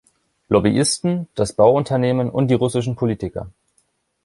[0.49, 3.51] Lobbyisten, das Bauunternehmen und die russischen Politiker.